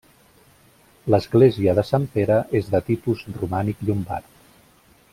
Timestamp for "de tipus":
2.77-3.25